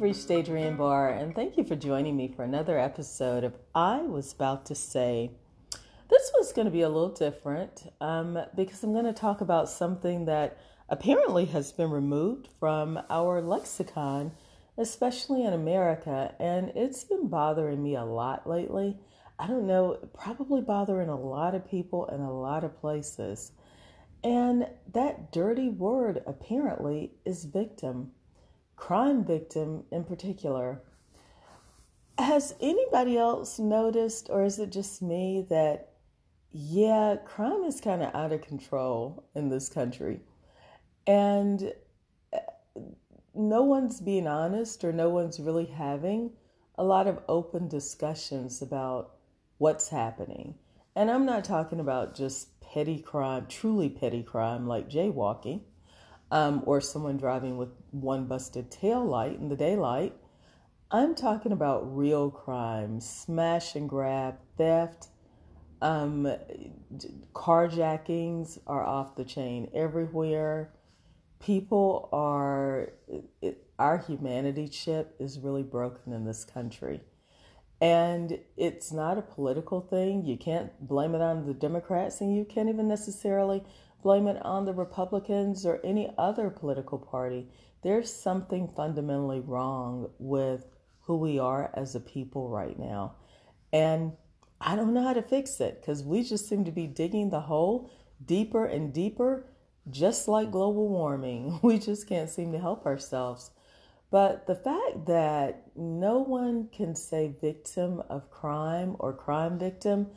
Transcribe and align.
You've 0.00 0.16
reached 0.16 0.78
Barr, 0.78 1.10
and 1.10 1.34
thank 1.34 1.58
you 1.58 1.64
for 1.64 1.76
joining 1.76 2.16
me 2.16 2.32
for 2.34 2.42
another 2.42 2.78
episode 2.78 3.44
of 3.44 3.54
I 3.74 3.98
Was 4.00 4.32
About 4.32 4.64
to 4.66 4.74
Say. 4.74 5.30
This 6.08 6.30
one's 6.32 6.54
going 6.54 6.64
to 6.64 6.70
be 6.70 6.80
a 6.80 6.88
little 6.88 7.10
different 7.10 7.92
um, 8.00 8.38
because 8.56 8.82
I'm 8.82 8.94
going 8.94 9.04
to 9.04 9.12
talk 9.12 9.42
about 9.42 9.68
something 9.68 10.24
that 10.24 10.56
apparently 10.88 11.44
has 11.46 11.70
been 11.72 11.90
removed 11.90 12.48
from 12.58 12.98
our 13.10 13.42
lexicon, 13.42 14.32
especially 14.78 15.44
in 15.44 15.52
America, 15.52 16.34
and 16.40 16.72
it's 16.74 17.04
been 17.04 17.28
bothering 17.28 17.82
me 17.82 17.94
a 17.94 18.04
lot 18.04 18.48
lately. 18.48 18.96
I 19.38 19.48
don't 19.48 19.66
know, 19.66 19.98
probably 20.14 20.62
bothering 20.62 21.10
a 21.10 21.20
lot 21.20 21.54
of 21.54 21.70
people 21.70 22.06
in 22.06 22.22
a 22.22 22.32
lot 22.32 22.64
of 22.64 22.80
places. 22.80 23.52
And 24.24 24.66
that 24.94 25.30
dirty 25.30 25.68
word 25.68 26.22
apparently 26.26 27.12
is 27.26 27.44
victim, 27.44 28.12
crime 28.80 29.22
victim 29.22 29.84
in 29.92 30.02
particular. 30.02 30.82
Has 32.18 32.54
anybody 32.60 33.16
else 33.16 33.58
noticed, 33.58 34.28
or 34.30 34.42
is 34.42 34.58
it 34.58 34.72
just 34.72 35.02
me, 35.02 35.46
that 35.50 35.92
yeah, 36.50 37.16
crime 37.24 37.62
is 37.64 37.80
kind 37.80 38.02
of 38.02 38.12
out 38.14 38.32
of 38.32 38.40
control 38.40 39.28
in 39.34 39.50
this 39.50 39.68
country? 39.68 40.20
And 41.06 41.72
uh, 42.32 42.80
no 43.34 43.62
one's 43.62 44.00
being 44.00 44.26
honest, 44.26 44.82
or 44.82 44.92
no 44.92 45.10
one's 45.10 45.38
really 45.38 45.66
having 45.66 46.32
a 46.76 46.82
lot 46.82 47.06
of 47.06 47.20
open 47.28 47.68
discussions 47.68 48.62
about 48.62 49.12
what's 49.58 49.90
happening. 49.90 50.54
And 50.96 51.10
I'm 51.10 51.26
not 51.26 51.44
talking 51.44 51.80
about 51.80 52.16
just 52.16 52.60
petty 52.62 52.98
crime, 52.98 53.46
truly 53.46 53.90
petty 53.90 54.22
crime 54.22 54.66
like 54.66 54.88
jaywalking, 54.88 55.60
um, 56.30 56.62
or 56.66 56.80
someone 56.80 57.16
driving 57.16 57.56
with 57.56 57.70
one 57.90 58.26
busted 58.26 58.70
tail 58.70 59.04
light 59.04 59.38
in 59.38 59.48
the 59.48 59.56
daylight. 59.56 60.14
I'm 60.90 61.14
talking 61.14 61.52
about 61.52 61.96
real 61.96 62.30
crime, 62.30 63.00
smash 63.00 63.74
and 63.76 63.88
grab, 63.88 64.38
theft, 64.56 65.08
um, 65.82 66.28
carjackings 67.32 68.58
are 68.66 68.84
off 68.84 69.16
the 69.16 69.24
chain 69.24 69.70
everywhere. 69.74 70.72
People 71.38 72.08
are, 72.12 72.92
it, 73.40 73.66
our 73.78 73.98
humanity 73.98 74.68
chip 74.68 75.14
is 75.18 75.38
really 75.38 75.62
broken 75.62 76.12
in 76.12 76.24
this 76.24 76.44
country. 76.44 77.00
And 77.80 78.38
it's 78.58 78.92
not 78.92 79.16
a 79.16 79.22
political 79.22 79.80
thing. 79.80 80.26
You 80.26 80.36
can't 80.36 80.70
blame 80.86 81.14
it 81.14 81.22
on 81.22 81.46
the 81.46 81.54
Democrats, 81.54 82.20
and 82.20 82.36
you 82.36 82.44
can't 82.44 82.68
even 82.68 82.86
necessarily 82.86 83.62
blame 84.02 84.26
it 84.26 84.44
on 84.44 84.64
the 84.64 84.72
Republicans 84.72 85.66
or 85.66 85.80
any 85.84 86.12
other 86.18 86.50
political 86.50 86.98
party. 86.98 87.48
There's 87.82 88.12
something 88.12 88.68
fundamentally 88.68 89.40
wrong 89.40 90.10
with 90.18 90.66
who 91.02 91.16
we 91.16 91.38
are 91.38 91.70
as 91.74 91.94
a 91.94 92.00
people 92.00 92.48
right 92.48 92.78
now. 92.78 93.14
And 93.72 94.12
I 94.60 94.76
don't 94.76 94.92
know 94.92 95.02
how 95.02 95.14
to 95.14 95.22
fix 95.22 95.60
it 95.60 95.80
because 95.80 96.02
we 96.02 96.22
just 96.22 96.48
seem 96.48 96.64
to 96.64 96.72
be 96.72 96.86
digging 96.86 97.30
the 97.30 97.40
hole 97.40 97.90
deeper 98.24 98.66
and 98.66 98.92
deeper, 98.92 99.46
just 99.90 100.28
like 100.28 100.50
global 100.50 100.88
warming. 100.88 101.58
We 101.62 101.78
just 101.78 102.06
can't 102.06 102.28
seem 102.28 102.52
to 102.52 102.58
help 102.58 102.86
ourselves. 102.86 103.50
But 104.10 104.46
the 104.46 104.56
fact 104.56 105.06
that 105.06 105.68
no 105.76 106.18
one 106.18 106.68
can 106.72 106.94
say 106.94 107.32
victim 107.40 108.02
of 108.08 108.30
crime 108.30 108.96
or 108.98 109.12
crime 109.12 109.58
victim, 109.58 110.08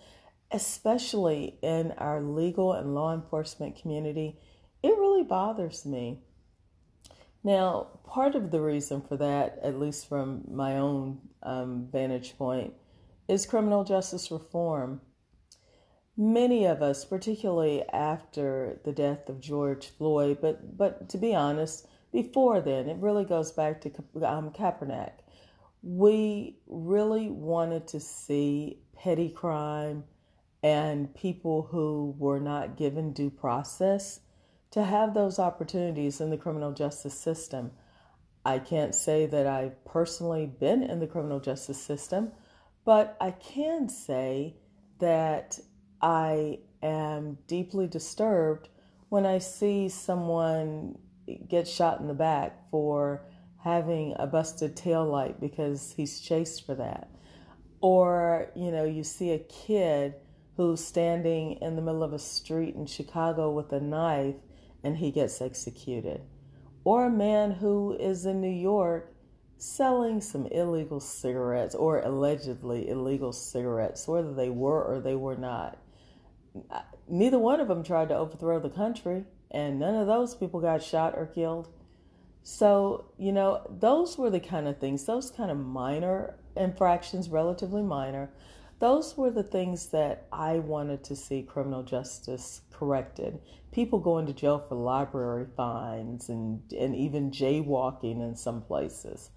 especially 0.53 1.57
in 1.63 1.91
our 1.97 2.21
legal 2.21 2.73
and 2.73 2.93
law 2.93 3.13
enforcement 3.13 3.75
community, 3.75 4.37
it 4.83 4.95
really 4.99 5.23
bothers 5.23 5.83
me. 5.85 6.19
Now, 7.43 7.99
part 8.05 8.35
of 8.35 8.51
the 8.51 8.61
reason 8.61 9.01
for 9.01 9.17
that, 9.17 9.59
at 9.63 9.79
least 9.79 10.07
from 10.07 10.43
my 10.49 10.77
own 10.77 11.19
um, 11.41 11.89
vantage 11.91 12.37
point, 12.37 12.73
is 13.27 13.47
criminal 13.47 13.83
justice 13.83 14.31
reform. 14.31 15.01
Many 16.15 16.65
of 16.65 16.83
us, 16.83 17.03
particularly 17.03 17.83
after 17.91 18.79
the 18.85 18.91
death 18.91 19.27
of 19.29 19.41
George 19.41 19.87
Floyd, 19.87 20.37
but 20.39 20.77
but 20.77 21.09
to 21.09 21.17
be 21.17 21.33
honest, 21.33 21.87
before 22.11 22.61
then, 22.61 22.87
it 22.87 22.97
really 22.97 23.25
goes 23.25 23.51
back 23.51 23.81
to 23.81 23.89
um, 24.23 24.51
Kaepernick. 24.51 25.13
We 25.81 26.59
really 26.67 27.29
wanted 27.29 27.87
to 27.87 27.99
see 27.99 28.77
petty 28.95 29.29
crime 29.29 30.03
and 30.63 31.13
people 31.13 31.67
who 31.69 32.15
were 32.17 32.39
not 32.39 32.77
given 32.77 33.11
due 33.11 33.29
process 33.29 34.21
to 34.71 34.83
have 34.83 35.13
those 35.13 35.37
opportunities 35.37 36.21
in 36.21 36.29
the 36.29 36.37
criminal 36.37 36.71
justice 36.71 37.19
system. 37.19 37.71
I 38.45 38.59
can't 38.59 38.95
say 38.95 39.25
that 39.27 39.45
I've 39.45 39.83
personally 39.85 40.45
been 40.45 40.81
in 40.81 40.99
the 40.99 41.07
criminal 41.07 41.39
justice 41.39 41.81
system, 41.81 42.31
but 42.85 43.17
I 43.21 43.31
can 43.31 43.89
say 43.89 44.55
that 44.99 45.59
I 46.01 46.59
am 46.81 47.37
deeply 47.47 47.87
disturbed 47.87 48.69
when 49.09 49.25
I 49.25 49.37
see 49.37 49.89
someone 49.89 50.97
get 51.47 51.67
shot 51.67 51.99
in 51.99 52.07
the 52.07 52.13
back 52.13 52.69
for 52.71 53.25
having 53.63 54.13
a 54.17 54.27
busted 54.27 54.75
tail 54.75 55.05
light 55.05 55.39
because 55.39 55.93
he's 55.95 56.19
chased 56.19 56.65
for 56.65 56.75
that. 56.75 57.09
Or, 57.79 58.47
you 58.55 58.71
know, 58.71 58.85
you 58.85 59.03
see 59.03 59.31
a 59.31 59.39
kid 59.39 60.15
who's 60.57 60.83
standing 60.83 61.53
in 61.61 61.75
the 61.75 61.81
middle 61.81 62.03
of 62.03 62.13
a 62.13 62.19
street 62.19 62.75
in 62.75 62.85
Chicago 62.85 63.51
with 63.51 63.71
a 63.71 63.79
knife 63.79 64.35
and 64.83 64.97
he 64.97 65.11
gets 65.11 65.41
executed. 65.41 66.21
Or 66.83 67.05
a 67.05 67.11
man 67.11 67.51
who 67.51 67.93
is 67.93 68.25
in 68.25 68.41
New 68.41 68.49
York 68.49 69.13
selling 69.57 70.19
some 70.19 70.45
illegal 70.47 70.99
cigarettes 70.99 71.73
or 71.73 72.01
allegedly 72.01 72.89
illegal 72.89 73.31
cigarettes, 73.31 74.07
whether 74.07 74.33
they 74.33 74.49
were 74.49 74.83
or 74.83 74.99
they 74.99 75.15
were 75.15 75.37
not. 75.37 75.77
Neither 77.07 77.39
one 77.39 77.59
of 77.59 77.67
them 77.67 77.83
tried 77.83 78.09
to 78.09 78.17
overthrow 78.17 78.59
the 78.59 78.69
country 78.69 79.25
and 79.49 79.79
none 79.79 79.95
of 79.95 80.07
those 80.07 80.35
people 80.35 80.59
got 80.59 80.83
shot 80.83 81.13
or 81.15 81.25
killed. 81.25 81.69
So, 82.43 83.05
you 83.17 83.31
know, 83.31 83.65
those 83.69 84.17
were 84.17 84.29
the 84.29 84.39
kind 84.39 84.67
of 84.67 84.79
things, 84.79 85.05
those 85.05 85.31
kind 85.31 85.49
of 85.49 85.57
minor 85.57 86.35
infractions, 86.57 87.29
relatively 87.29 87.81
minor, 87.81 88.29
those 88.83 89.15
were 89.15 89.31
the 89.31 89.43
things 89.43 89.85
that 89.91 90.27
I 90.33 90.59
wanted 90.59 91.05
to 91.05 91.15
see 91.15 91.41
criminal 91.41 91.83
justice 91.83 92.63
corrected. 92.69 93.39
People 93.71 93.99
going 93.99 94.25
to 94.25 94.33
jail 94.33 94.59
for 94.59 94.75
library 94.75 95.45
fines 95.55 96.27
and, 96.27 96.61
and 96.77 96.93
even 96.93 97.31
jaywalking 97.31 98.21
in 98.21 98.35
some 98.35 98.61
places. 98.61 99.29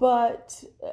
But 0.00 0.64
uh, 0.84 0.88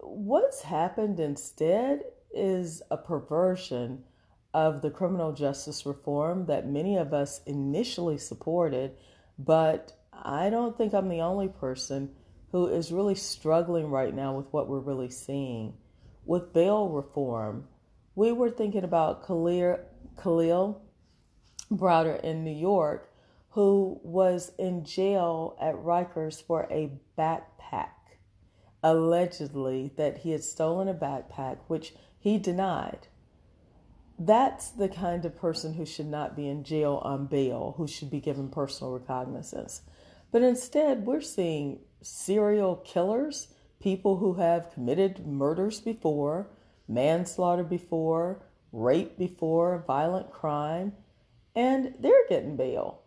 what's 0.00 0.60
happened 0.60 1.20
instead 1.20 2.02
is 2.34 2.82
a 2.90 2.98
perversion 2.98 4.04
of 4.52 4.82
the 4.82 4.90
criminal 4.90 5.32
justice 5.32 5.86
reform 5.86 6.44
that 6.48 6.68
many 6.68 6.98
of 6.98 7.14
us 7.14 7.40
initially 7.46 8.18
supported, 8.18 8.92
but 9.38 9.94
I 10.12 10.50
don't 10.50 10.76
think 10.76 10.92
I'm 10.92 11.08
the 11.08 11.22
only 11.22 11.48
person 11.48 12.10
who 12.52 12.66
is 12.66 12.92
really 12.92 13.14
struggling 13.14 13.86
right 13.86 14.14
now 14.14 14.36
with 14.36 14.52
what 14.52 14.68
we're 14.68 14.80
really 14.80 15.08
seeing. 15.08 15.78
With 16.24 16.52
bail 16.52 16.88
reform, 16.88 17.68
we 18.14 18.32
were 18.32 18.50
thinking 18.50 18.84
about 18.84 19.24
Kalief, 19.24 19.80
Kalief 20.16 20.76
Browder 21.70 22.20
in 22.22 22.44
New 22.44 22.54
York, 22.54 23.10
who 23.50 24.00
was 24.02 24.52
in 24.58 24.84
jail 24.84 25.56
at 25.60 25.74
Rikers 25.74 26.42
for 26.42 26.66
a 26.70 26.90
backpack, 27.18 27.90
allegedly 28.82 29.92
that 29.96 30.18
he 30.18 30.30
had 30.30 30.42
stolen 30.42 30.88
a 30.88 30.94
backpack, 30.94 31.58
which 31.68 31.94
he 32.18 32.38
denied 32.38 33.08
that's 34.18 34.70
the 34.70 34.88
kind 34.88 35.24
of 35.24 35.36
person 35.36 35.74
who 35.74 35.84
should 35.84 36.06
not 36.06 36.36
be 36.36 36.48
in 36.48 36.64
jail 36.64 37.00
on 37.04 37.26
bail, 37.26 37.74
who 37.76 37.88
should 37.88 38.10
be 38.10 38.20
given 38.20 38.48
personal 38.48 38.92
recognizance. 38.92 39.82
But 40.30 40.42
instead, 40.42 41.04
we're 41.04 41.20
seeing 41.20 41.80
serial 42.00 42.76
killers, 42.76 43.48
people 43.84 44.16
who 44.16 44.32
have 44.32 44.72
committed 44.72 45.26
murders 45.26 45.78
before, 45.78 46.48
manslaughter 46.88 47.62
before, 47.62 48.42
rape 48.72 49.18
before, 49.18 49.84
violent 49.86 50.32
crime, 50.32 50.94
and 51.54 51.94
they're 52.00 52.26
getting 52.30 52.56
bail. 52.56 53.02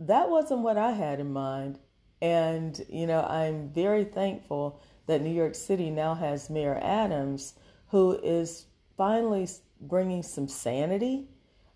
That 0.00 0.28
wasn't 0.28 0.60
what 0.62 0.76
I 0.76 0.90
had 0.90 1.20
in 1.20 1.32
mind. 1.32 1.78
And, 2.20 2.84
you 2.88 3.06
know, 3.06 3.22
I'm 3.22 3.68
very 3.68 4.04
thankful 4.04 4.82
that 5.06 5.22
New 5.22 5.32
York 5.32 5.54
City 5.54 5.90
now 5.90 6.14
has 6.14 6.50
Mayor 6.50 6.78
Adams, 6.82 7.54
who 7.88 8.18
is 8.20 8.66
finally 8.96 9.46
bringing 9.80 10.24
some 10.24 10.48
sanity, 10.48 11.28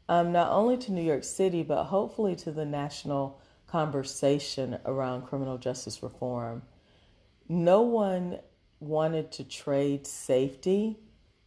um, 0.08 0.32
not 0.32 0.50
only 0.50 0.76
to 0.78 0.92
New 0.92 1.02
York 1.02 1.22
City, 1.22 1.62
but 1.62 1.84
hopefully 1.84 2.34
to 2.36 2.50
the 2.50 2.66
national 2.66 3.40
conversation 3.68 4.78
around 4.86 5.22
criminal 5.22 5.56
justice 5.56 6.02
reform. 6.02 6.62
No 7.48 7.82
one 7.82 8.38
wanted 8.80 9.32
to 9.32 9.44
trade 9.44 10.06
safety 10.06 10.98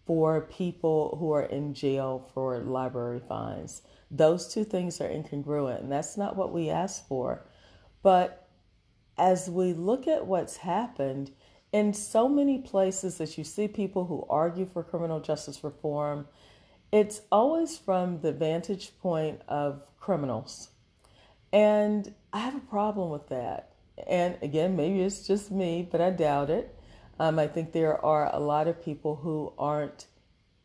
for 0.06 0.42
people 0.42 1.16
who 1.20 1.32
are 1.32 1.44
in 1.44 1.74
jail 1.74 2.30
for 2.34 2.60
library 2.60 3.22
fines. 3.28 3.84
Those 4.10 4.52
two 4.52 4.64
things 4.64 5.00
are 5.00 5.08
incongruent, 5.08 5.80
and 5.82 5.92
that's 5.92 6.18
not 6.18 6.36
what 6.36 6.52
we 6.52 6.70
asked 6.70 7.08
for. 7.08 7.46
But 8.04 8.50
as 9.18 9.50
we 9.50 9.74
look 9.74 10.08
at 10.08 10.26
what's 10.26 10.58
happened 10.58 11.32
in 11.72 11.94
so 11.94 12.28
many 12.28 12.58
places 12.58 13.18
that 13.20 13.38
you 13.38 13.44
see 13.44 13.68
people 13.68 14.06
who 14.06 14.26
argue 14.30 14.66
for 14.66 14.84
criminal 14.84 15.20
justice 15.20 15.64
reform, 15.64 16.28
it's 16.92 17.22
always 17.32 17.78
from 17.78 18.20
the 18.22 18.34
vantage 18.34 18.98
point 19.00 19.42
of 19.48 19.84
criminals. 20.00 20.70
And 21.54 22.14
I 22.34 22.40
have 22.40 22.56
a 22.56 22.60
problem 22.60 23.12
with 23.12 23.28
that. 23.30 23.71
And 24.08 24.38
again, 24.42 24.76
maybe 24.76 25.02
it's 25.02 25.26
just 25.26 25.52
me, 25.52 25.88
but 25.90 26.02
I 26.02 26.10
doubt 26.10 26.50
it. 26.50 26.76
Um, 27.20 27.38
I 27.38 27.48
think 27.48 27.72
there 27.72 28.04
are 28.04 28.34
a 28.34 28.40
lot 28.40 28.68
of 28.68 28.84
people 28.84 29.18
who 29.18 29.54
aren't 29.58 30.08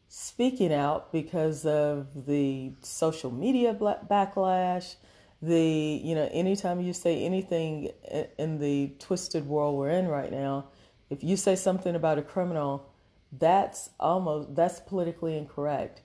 speaking 0.08 0.72
out 0.72 1.12
because 1.12 1.66
of 1.66 2.26
the 2.26 2.72
social 2.80 3.30
media 3.30 3.74
backlash. 3.74 4.94
The, 5.42 6.00
you 6.02 6.14
know, 6.14 6.28
anytime 6.32 6.80
you 6.80 6.92
say 6.92 7.24
anything 7.24 7.90
in 8.38 8.58
the 8.58 8.94
twisted 8.98 9.46
world 9.46 9.76
we're 9.76 9.90
in 9.90 10.08
right 10.08 10.32
now, 10.32 10.68
if 11.10 11.22
you 11.22 11.36
say 11.36 11.56
something 11.56 11.94
about 11.94 12.18
a 12.18 12.22
criminal, 12.22 12.90
that's 13.32 13.90
almost 14.00 14.54
that's 14.54 14.80
politically 14.80 15.36
incorrect. 15.36 16.00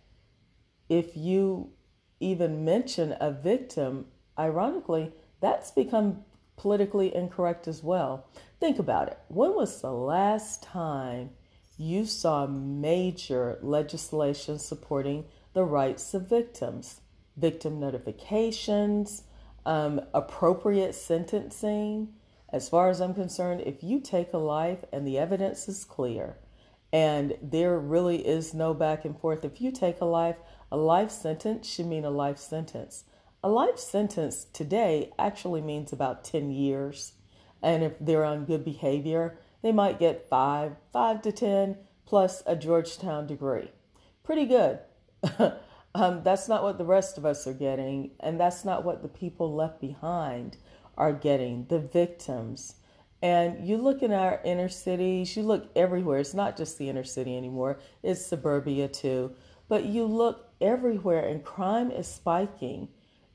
If 0.89 1.15
you 1.15 1.71
even 2.19 2.65
mention 2.65 3.15
a 3.19 3.31
victim, 3.31 4.07
ironically, 4.37 5.13
that's 5.39 5.71
become 5.71 6.25
politically 6.61 7.13
incorrect 7.15 7.67
as 7.67 7.81
well. 7.81 8.27
Think 8.59 8.77
about 8.77 9.07
it. 9.07 9.17
When 9.29 9.55
was 9.55 9.81
the 9.81 9.91
last 9.91 10.61
time 10.61 11.31
you 11.75 12.05
saw 12.05 12.45
major 12.45 13.57
legislation 13.63 14.59
supporting 14.59 15.25
the 15.53 15.63
rights 15.63 16.13
of 16.13 16.29
victims? 16.29 17.01
Victim 17.35 17.79
notifications, 17.79 19.23
um, 19.65 20.01
appropriate 20.13 20.93
sentencing. 20.93 22.09
As 22.49 22.69
far 22.69 22.89
as 22.89 23.01
I'm 23.01 23.15
concerned, 23.15 23.63
if 23.65 23.81
you 23.81 23.99
take 23.99 24.31
a 24.31 24.37
life 24.37 24.85
and 24.93 25.07
the 25.07 25.17
evidence 25.17 25.67
is 25.67 25.83
clear 25.83 26.37
and 26.93 27.37
there 27.41 27.79
really 27.79 28.27
is 28.27 28.53
no 28.53 28.75
back 28.75 29.03
and 29.03 29.19
forth, 29.19 29.43
if 29.43 29.61
you 29.61 29.71
take 29.71 29.99
a 29.99 30.05
life, 30.05 30.35
a 30.71 30.77
life 30.77 31.09
sentence 31.09 31.67
should 31.67 31.87
mean 31.87 32.05
a 32.05 32.11
life 32.11 32.37
sentence. 32.37 33.05
A 33.43 33.49
life 33.49 33.79
sentence 33.79 34.45
today 34.53 35.11
actually 35.17 35.61
means 35.61 35.91
about 35.91 36.23
10 36.23 36.51
years. 36.51 37.13
And 37.63 37.83
if 37.83 37.93
they're 37.99 38.23
on 38.23 38.45
good 38.45 38.63
behavior, 38.63 39.39
they 39.63 39.71
might 39.71 39.99
get 39.99 40.29
five, 40.29 40.73
five 40.93 41.23
to 41.23 41.31
10 41.31 41.77
plus 42.05 42.43
a 42.45 42.55
Georgetown 42.55 43.25
degree. 43.25 43.71
Pretty 44.23 44.45
good. 44.45 44.79
um, 45.95 46.21
that's 46.23 46.47
not 46.47 46.61
what 46.61 46.77
the 46.77 46.85
rest 46.85 47.17
of 47.17 47.25
us 47.25 47.47
are 47.47 47.53
getting. 47.53 48.11
And 48.19 48.39
that's 48.39 48.63
not 48.63 48.85
what 48.85 49.01
the 49.01 49.07
people 49.07 49.55
left 49.55 49.81
behind 49.81 50.57
are 50.95 51.13
getting, 51.13 51.65
the 51.67 51.79
victims. 51.79 52.75
And 53.23 53.67
you 53.67 53.77
look 53.77 54.03
in 54.03 54.11
our 54.11 54.39
inner 54.43 54.69
cities, 54.69 55.35
you 55.35 55.41
look 55.41 55.67
everywhere. 55.75 56.19
It's 56.19 56.35
not 56.35 56.57
just 56.57 56.77
the 56.77 56.89
inner 56.89 57.03
city 57.03 57.35
anymore, 57.35 57.79
it's 58.03 58.23
suburbia 58.23 58.87
too. 58.87 59.33
But 59.67 59.85
you 59.85 60.05
look 60.05 60.49
everywhere, 60.59 61.25
and 61.27 61.43
crime 61.43 61.89
is 61.91 62.05
spiking 62.05 62.89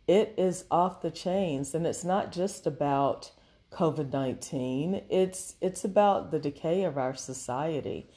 it 0.07 0.35
is 0.37 0.65
off 0.71 1.01
the 1.01 1.11
chains 1.11 1.75
and 1.75 1.87
it's 1.87 2.05
not 2.05 2.33
just 2.33 2.67
about 2.67 3.31
covid-19 3.73 5.03
it's 5.11 5.57
it's 5.61 5.85
about 5.85 6.31
the 6.31 6.39
decay 6.39 6.85
of 6.85 6.97
our 6.97 7.15
society 7.15 8.09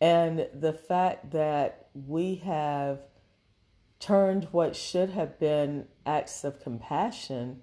and 0.00 0.46
the 0.54 0.72
fact 0.72 1.30
that 1.30 1.88
we 1.94 2.36
have 2.36 3.00
turned 3.98 4.46
what 4.52 4.76
should 4.76 5.10
have 5.10 5.38
been 5.40 5.86
acts 6.06 6.44
of 6.44 6.60
compassion 6.60 7.60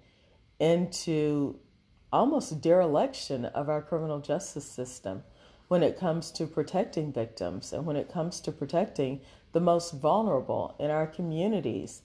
into 0.60 1.58
almost 2.12 2.62
dereliction 2.62 3.46
of 3.46 3.70
our 3.70 3.82
criminal 3.82 4.20
justice 4.20 4.70
system 4.70 5.24
when 5.68 5.82
it 5.82 5.98
comes 5.98 6.32
to 6.32 6.46
protecting 6.46 7.12
victims 7.12 7.74
and 7.74 7.86
when 7.86 7.96
it 7.96 8.12
comes 8.12 8.40
to 8.42 8.52
protecting 8.52 9.22
the 9.54 9.60
most 9.60 9.92
vulnerable 9.92 10.76
in 10.80 10.90
our 10.92 11.08
communities 11.08 12.02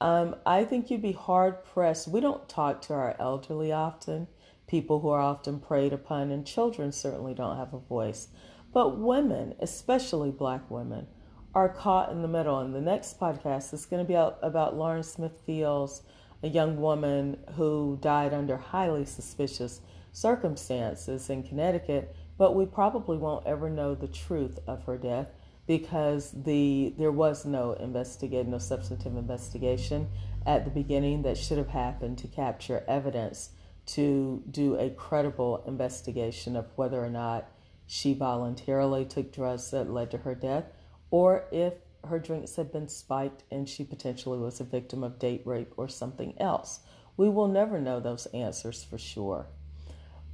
um, 0.00 0.36
I 0.44 0.64
think 0.64 0.90
you'd 0.90 1.02
be 1.02 1.12
hard 1.12 1.64
pressed. 1.64 2.08
We 2.08 2.20
don't 2.20 2.48
talk 2.48 2.82
to 2.82 2.94
our 2.94 3.16
elderly 3.18 3.72
often, 3.72 4.28
people 4.66 5.00
who 5.00 5.08
are 5.08 5.20
often 5.20 5.58
preyed 5.58 5.92
upon, 5.92 6.30
and 6.30 6.46
children 6.46 6.92
certainly 6.92 7.34
don't 7.34 7.56
have 7.56 7.72
a 7.72 7.78
voice. 7.78 8.28
But 8.72 8.98
women, 8.98 9.54
especially 9.60 10.30
black 10.30 10.70
women, 10.70 11.06
are 11.54 11.70
caught 11.70 12.12
in 12.12 12.20
the 12.20 12.28
middle. 12.28 12.58
And 12.58 12.74
the 12.74 12.80
next 12.82 13.18
podcast 13.18 13.72
is 13.72 13.86
going 13.86 14.04
to 14.04 14.08
be 14.08 14.14
about 14.14 14.76
Lauren 14.76 15.02
Smith 15.02 15.40
Fields, 15.46 16.02
a 16.42 16.48
young 16.48 16.78
woman 16.78 17.38
who 17.54 17.98
died 18.02 18.34
under 18.34 18.58
highly 18.58 19.06
suspicious 19.06 19.80
circumstances 20.12 21.30
in 21.30 21.42
Connecticut, 21.42 22.14
but 22.36 22.54
we 22.54 22.66
probably 22.66 23.16
won't 23.16 23.46
ever 23.46 23.70
know 23.70 23.94
the 23.94 24.08
truth 24.08 24.58
of 24.66 24.84
her 24.84 24.98
death 24.98 25.28
because 25.66 26.30
the 26.32 26.94
there 26.96 27.12
was 27.12 27.44
no 27.44 27.72
investigate 27.74 28.46
no 28.46 28.58
substantive 28.58 29.16
investigation 29.16 30.08
at 30.46 30.64
the 30.64 30.70
beginning 30.70 31.22
that 31.22 31.36
should 31.36 31.58
have 31.58 31.68
happened 31.68 32.16
to 32.18 32.28
capture 32.28 32.84
evidence 32.86 33.50
to 33.84 34.42
do 34.50 34.76
a 34.76 34.90
credible 34.90 35.62
investigation 35.66 36.56
of 36.56 36.66
whether 36.76 37.04
or 37.04 37.10
not 37.10 37.48
she 37.86 38.14
voluntarily 38.14 39.04
took 39.04 39.32
drugs 39.32 39.70
that 39.70 39.90
led 39.90 40.10
to 40.10 40.18
her 40.18 40.34
death 40.34 40.64
or 41.10 41.44
if 41.52 41.74
her 42.08 42.18
drinks 42.18 42.56
had 42.56 42.72
been 42.72 42.88
spiked 42.88 43.42
and 43.50 43.68
she 43.68 43.84
potentially 43.84 44.38
was 44.38 44.60
a 44.60 44.64
victim 44.64 45.02
of 45.02 45.18
date 45.18 45.42
rape 45.44 45.72
or 45.76 45.88
something 45.88 46.34
else. 46.40 46.80
We 47.16 47.28
will 47.28 47.48
never 47.48 47.80
know 47.80 48.00
those 48.00 48.26
answers 48.26 48.84
for 48.84 48.98
sure. 48.98 49.46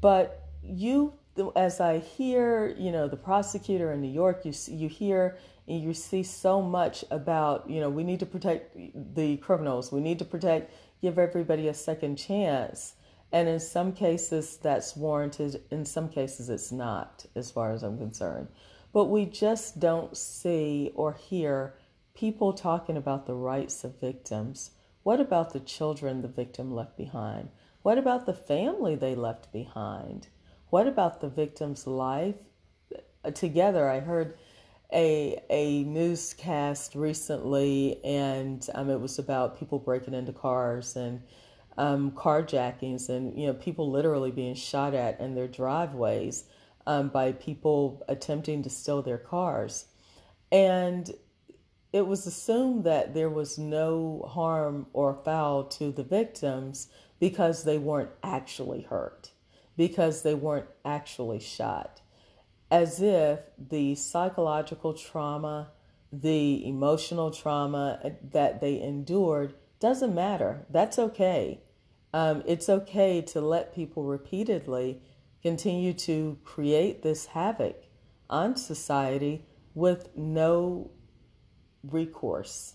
But 0.00 0.48
you 0.62 1.14
as 1.56 1.80
I 1.80 1.98
hear, 1.98 2.74
you 2.78 2.92
know, 2.92 3.08
the 3.08 3.16
prosecutor 3.16 3.92
in 3.92 4.00
New 4.00 4.10
York, 4.10 4.44
you 4.44 4.52
see, 4.52 4.74
you 4.74 4.88
hear 4.88 5.38
and 5.68 5.80
you 5.80 5.94
see 5.94 6.22
so 6.22 6.60
much 6.60 7.04
about, 7.10 7.68
you 7.70 7.80
know, 7.80 7.88
we 7.88 8.04
need 8.04 8.20
to 8.20 8.26
protect 8.26 8.76
the 9.14 9.36
criminals. 9.38 9.92
We 9.92 10.00
need 10.00 10.18
to 10.18 10.24
protect, 10.24 10.72
give 11.00 11.18
everybody 11.18 11.68
a 11.68 11.74
second 11.74 12.16
chance. 12.16 12.94
And 13.30 13.48
in 13.48 13.60
some 13.60 13.92
cases, 13.92 14.58
that's 14.58 14.94
warranted. 14.94 15.62
In 15.70 15.86
some 15.86 16.08
cases, 16.08 16.50
it's 16.50 16.70
not, 16.70 17.24
as 17.34 17.50
far 17.50 17.72
as 17.72 17.82
I'm 17.82 17.96
concerned. 17.96 18.48
But 18.92 19.06
we 19.06 19.24
just 19.24 19.80
don't 19.80 20.14
see 20.16 20.92
or 20.94 21.14
hear 21.14 21.74
people 22.14 22.52
talking 22.52 22.96
about 22.96 23.26
the 23.26 23.34
rights 23.34 23.84
of 23.84 23.98
victims. 24.00 24.72
What 25.02 25.18
about 25.20 25.52
the 25.52 25.60
children 25.60 26.20
the 26.20 26.28
victim 26.28 26.74
left 26.74 26.96
behind? 26.96 27.48
What 27.82 27.96
about 27.96 28.26
the 28.26 28.34
family 28.34 28.94
they 28.94 29.14
left 29.14 29.50
behind? 29.50 30.28
What 30.72 30.86
about 30.86 31.20
the 31.20 31.28
victim's 31.28 31.86
life? 31.86 32.36
Together, 33.34 33.90
I 33.90 34.00
heard 34.00 34.38
a 34.90 35.38
a 35.50 35.84
newscast 35.84 36.94
recently, 36.94 38.02
and 38.02 38.66
um, 38.74 38.88
it 38.88 38.98
was 38.98 39.18
about 39.18 39.58
people 39.58 39.78
breaking 39.78 40.14
into 40.14 40.32
cars 40.32 40.96
and 40.96 41.24
um, 41.76 42.12
carjackings, 42.12 43.10
and 43.10 43.38
you 43.38 43.48
know 43.48 43.52
people 43.52 43.90
literally 43.90 44.30
being 44.30 44.54
shot 44.54 44.94
at 44.94 45.20
in 45.20 45.34
their 45.34 45.46
driveways 45.46 46.44
um, 46.86 47.10
by 47.10 47.32
people 47.32 48.02
attempting 48.08 48.62
to 48.62 48.70
steal 48.70 49.02
their 49.02 49.18
cars, 49.18 49.84
and 50.50 51.10
it 51.92 52.06
was 52.06 52.26
assumed 52.26 52.84
that 52.84 53.12
there 53.12 53.28
was 53.28 53.58
no 53.58 54.26
harm 54.26 54.86
or 54.94 55.20
foul 55.22 55.64
to 55.64 55.92
the 55.92 56.02
victims 56.02 56.88
because 57.20 57.64
they 57.64 57.76
weren't 57.76 58.12
actually 58.22 58.80
hurt 58.80 59.31
because 59.76 60.22
they 60.22 60.34
weren't 60.34 60.68
actually 60.84 61.40
shot. 61.40 62.00
As 62.70 63.00
if 63.00 63.40
the 63.58 63.94
psychological 63.94 64.94
trauma, 64.94 65.70
the 66.12 66.66
emotional 66.66 67.30
trauma 67.30 68.12
that 68.22 68.60
they 68.60 68.80
endured 68.80 69.54
doesn't 69.80 70.14
matter. 70.14 70.66
That's 70.70 70.98
okay. 70.98 71.62
Um, 72.14 72.42
it's 72.46 72.68
okay 72.68 73.22
to 73.22 73.40
let 73.40 73.74
people 73.74 74.04
repeatedly 74.04 75.00
continue 75.42 75.92
to 75.92 76.38
create 76.44 77.02
this 77.02 77.26
havoc 77.26 77.84
on 78.30 78.56
society 78.56 79.44
with 79.74 80.08
no 80.16 80.90
recourse. 81.82 82.74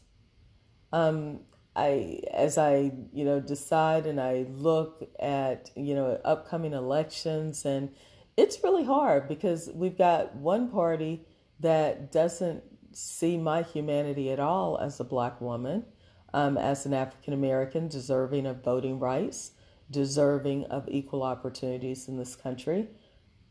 Um, 0.91 1.41
I 1.77 2.21
as 2.33 2.57
I 2.57 2.91
you 3.13 3.23
know 3.23 3.39
decide 3.39 4.07
and 4.07 4.19
I 4.19 4.47
look 4.49 5.07
at 5.19 5.69
you 5.75 5.93
know 5.93 6.19
upcoming 6.25 6.73
elections 6.73 7.65
and 7.65 7.91
it's 8.35 8.63
really 8.63 8.83
hard 8.83 9.27
because 9.27 9.69
we've 9.73 9.97
got 9.97 10.35
one 10.35 10.69
party 10.69 11.25
that 11.59 12.11
doesn't 12.11 12.63
see 12.93 13.37
my 13.37 13.61
humanity 13.61 14.31
at 14.31 14.39
all 14.39 14.77
as 14.79 14.99
a 14.99 15.03
black 15.03 15.39
woman, 15.39 15.85
um, 16.33 16.57
as 16.57 16.85
an 16.87 16.93
African 16.93 17.33
American 17.33 17.87
deserving 17.87 18.47
of 18.47 18.63
voting 18.63 18.99
rights, 18.99 19.51
deserving 19.91 20.65
of 20.65 20.87
equal 20.89 21.21
opportunities 21.21 22.07
in 22.07 22.17
this 22.17 22.35
country. 22.35 22.87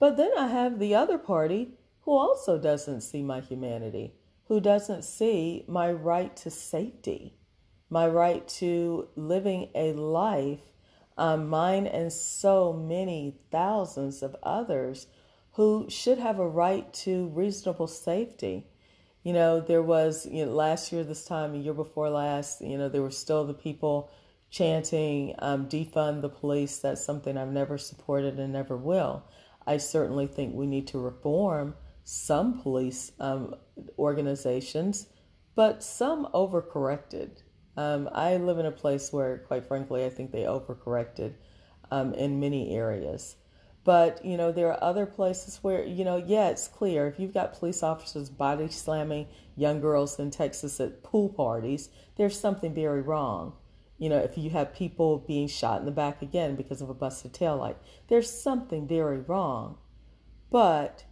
But 0.01 0.17
then 0.17 0.33
I 0.37 0.49
have 0.49 0.79
the 0.79 0.95
other 0.97 1.19
party 1.19 1.75
who 2.03 2.13
also 2.13 2.59
doesn't 2.59 3.03
see 3.03 3.23
my 3.23 3.41
humanity, 3.41 4.15
who 4.49 4.61
doesn't 4.61 5.05
see 5.05 5.65
my 5.69 5.93
right 5.93 6.37
to 6.37 6.51
safety 6.51 7.37
my 7.89 8.07
right 8.07 8.47
to 8.49 9.09
living 9.17 9.69
a 9.75 9.93
life 9.93 10.61
um, 11.19 11.49
mine 11.49 11.87
and 11.87 12.13
so 12.13 12.73
many 12.73 13.39
thousands 13.51 14.23
of 14.23 14.37
others 14.43 15.07
who 15.53 15.87
should 15.89 16.19
have 16.19 16.39
a 16.39 16.49
right 16.49 16.93
to 16.93 17.29
reasonable 17.29 17.87
safety. 17.87 18.67
You 19.23 19.33
know, 19.33 19.61
there 19.61 19.83
was 19.83 20.27
you 20.27 20.45
know, 20.45 20.53
last 20.53 20.93
year, 20.93 21.03
this 21.03 21.25
time, 21.25 21.55
a 21.55 21.59
year 21.59 21.73
before 21.73 22.11
last, 22.11 22.61
you 22.61 22.77
know, 22.77 22.89
there 22.89 23.03
were 23.03 23.11
still 23.11 23.45
the 23.45 23.55
people 23.55 24.11
chanting, 24.51 25.35
um, 25.39 25.69
defund 25.69 26.21
the 26.21 26.29
police. 26.29 26.79
That's 26.79 27.05
something 27.05 27.37
I've 27.37 27.53
never 27.53 27.79
supported 27.79 28.39
and 28.39 28.53
never 28.53 28.77
will. 28.77 29.25
I 29.67 29.79
certainly 29.79 30.27
think 30.27 30.55
we 30.55 30.67
need 30.67 30.87
to 30.89 30.99
reform 30.99 31.75
some 32.05 32.61
police 32.61 33.11
um, 33.19 33.55
organizations, 33.99 35.07
but 35.57 35.83
some 35.83 36.29
overcorrected. 36.33 37.43
Um, 37.77 38.09
I 38.13 38.37
live 38.37 38.59
in 38.59 38.67
a 38.67 38.71
place 38.71 39.13
where, 39.13 39.39
quite 39.39 39.67
frankly, 39.67 40.05
I 40.05 40.11
think 40.11 40.33
they 40.33 40.43
overcorrected 40.43 41.35
um, 41.91 42.15
in 42.15 42.41
many 42.41 42.75
areas. 42.75 43.37
But, 43.85 44.25
you 44.25 44.37
know, 44.37 44.51
there 44.51 44.73
are 44.73 44.83
other 44.83 45.07
places 45.07 45.61
where, 45.63 45.85
you 45.85 46.05
know, 46.05 46.17
yeah, 46.17 46.49
it's 46.49 46.67
clear. 46.67 47.07
If 47.07 47.21
you've 47.21 47.35
got 47.35 47.53
police 47.53 47.83
officers 47.85 48.29
body 48.29 48.69
slamming 48.69 49.29
young 49.57 49.81
girls 49.81 50.19
in 50.19 50.31
Texas 50.31 50.81
at 50.81 51.05
pool 51.05 51.29
parties, 51.29 51.91
there's 52.17 52.39
something 52.39 52.75
very 52.75 53.01
wrong. 53.01 53.53
You 53.99 54.09
know, 54.09 54.19
if 54.19 54.37
you 54.37 54.51
have 54.51 54.75
people 54.75 55.19
being 55.19 55.47
shot 55.47 55.79
in 55.79 55.87
the 55.87 55.93
back 55.93 56.21
again 56.21 56.57
because 56.57 56.83
of 56.83 56.91
a 56.91 56.95
busted 56.95 57.33
taillight, 57.33 57.77
there's 58.09 58.29
something 58.29 58.89
very 58.89 59.21
wrong. 59.21 59.79
But 60.51 61.05